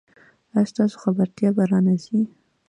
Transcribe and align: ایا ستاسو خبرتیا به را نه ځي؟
ایا 0.55 0.63
ستاسو 0.71 0.95
خبرتیا 1.03 1.49
به 1.55 1.63
را 1.71 1.79
نه 1.85 1.95
ځي؟ 2.03 2.19